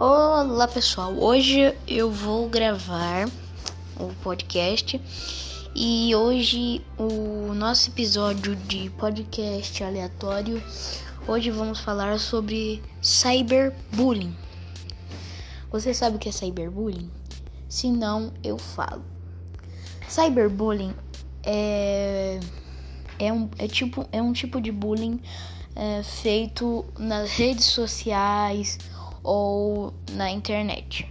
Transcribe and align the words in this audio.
Olá 0.00 0.68
pessoal, 0.68 1.12
hoje 1.12 1.74
eu 1.84 2.08
vou 2.08 2.48
gravar 2.48 3.28
o 3.98 4.14
podcast 4.22 5.02
e 5.74 6.14
hoje 6.14 6.86
o 6.96 7.52
nosso 7.52 7.90
episódio 7.90 8.54
de 8.54 8.90
podcast 8.90 9.82
aleatório. 9.82 10.62
Hoje 11.26 11.50
vamos 11.50 11.80
falar 11.80 12.20
sobre 12.20 12.80
cyberbullying. 13.02 14.36
Você 15.72 15.92
sabe 15.92 16.14
o 16.14 16.18
que 16.20 16.28
é 16.28 16.32
cyberbullying? 16.32 17.10
Se 17.68 17.90
não, 17.90 18.32
eu 18.44 18.56
falo. 18.56 19.02
Cyberbullying 20.08 20.94
é 21.42 22.38
é 23.18 23.32
um, 23.32 23.50
é 23.58 23.66
tipo, 23.66 24.08
é 24.12 24.22
um 24.22 24.32
tipo 24.32 24.60
de 24.60 24.70
bullying 24.70 25.20
é, 25.74 26.04
feito 26.04 26.84
nas 26.96 27.32
redes 27.32 27.64
sociais 27.64 28.78
ou 29.22 29.92
na 30.12 30.30
internet. 30.30 31.10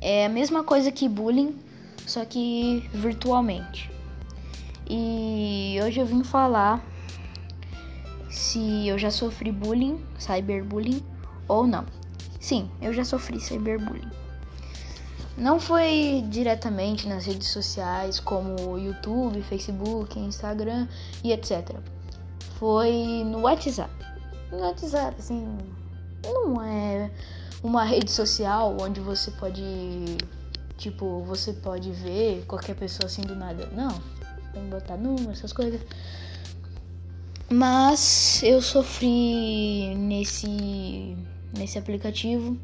É 0.00 0.26
a 0.26 0.28
mesma 0.28 0.62
coisa 0.62 0.92
que 0.92 1.08
bullying, 1.08 1.56
só 2.06 2.24
que 2.24 2.88
virtualmente. 2.92 3.90
E 4.88 5.78
hoje 5.84 6.00
eu 6.00 6.06
vim 6.06 6.24
falar 6.24 6.82
se 8.30 8.88
eu 8.88 8.98
já 8.98 9.10
sofri 9.10 9.52
bullying, 9.52 10.02
cyberbullying 10.18 11.02
ou 11.46 11.66
não. 11.66 11.84
Sim, 12.40 12.70
eu 12.80 12.92
já 12.92 13.04
sofri 13.04 13.40
cyberbullying. 13.40 14.10
Não 15.36 15.60
foi 15.60 16.24
diretamente 16.28 17.06
nas 17.06 17.24
redes 17.24 17.48
sociais 17.48 18.18
como 18.18 18.76
YouTube, 18.76 19.40
Facebook, 19.42 20.18
Instagram 20.18 20.88
e 21.22 21.32
etc. 21.32 21.76
Foi 22.58 23.22
no 23.24 23.42
WhatsApp. 23.42 23.92
No 24.50 24.58
WhatsApp, 24.58 25.14
assim, 25.18 25.58
não 26.32 26.62
é 26.62 27.10
uma 27.62 27.84
rede 27.84 28.10
social 28.10 28.76
onde 28.80 29.00
você 29.00 29.30
pode, 29.32 29.62
tipo, 30.76 31.22
você 31.24 31.52
pode 31.52 31.90
ver 31.90 32.44
qualquer 32.46 32.74
pessoa 32.74 33.06
assim 33.06 33.22
do 33.22 33.34
nada. 33.34 33.66
Não, 33.72 33.90
tem 34.52 34.64
que 34.64 34.70
botar 34.70 34.96
número, 34.96 35.30
essas 35.30 35.52
coisas. 35.52 35.80
Mas 37.50 38.42
eu 38.42 38.60
sofri 38.60 39.94
nesse 39.96 41.16
nesse 41.56 41.78
aplicativo 41.78 42.58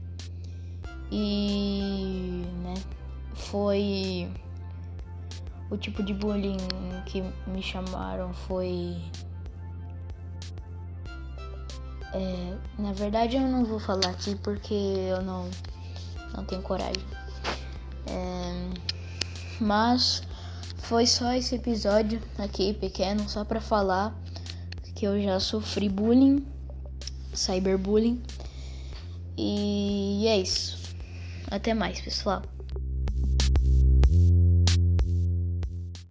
e, 1.11 2.45
né, 2.63 2.75
foi 3.35 4.29
o 5.71 5.77
tipo 5.77 6.03
de 6.03 6.13
bullying 6.13 6.59
que 7.07 7.23
me 7.47 7.63
chamaram 7.63 8.33
foi 8.35 8.97
é, 12.15 12.57
na 12.79 12.93
verdade 12.93 13.37
eu 13.37 13.43
não 13.43 13.65
vou 13.65 13.81
falar 13.81 14.11
aqui 14.11 14.37
porque 14.37 14.73
eu 14.73 15.21
não, 15.23 15.51
não 16.35 16.45
tenho 16.45 16.63
coragem. 16.63 17.03
É, 18.07 18.71
mas 19.61 20.23
foi 20.79 21.07
só 21.07 21.33
esse 21.33 21.57
episódio 21.57 22.23
aqui 22.39 22.73
pequeno, 22.75 23.29
só 23.29 23.45
pra 23.45 23.61
falar 23.61 24.15
que 24.95 25.07
eu 25.07 25.21
já 25.21 25.41
sofri 25.41 25.89
bullying, 25.89 26.47
cyberbullying. 27.35 28.23
E 29.37 30.25
é 30.29 30.39
isso. 30.39 30.79
Até 31.51 31.75
mais, 31.75 32.01
pessoal. 32.01 32.43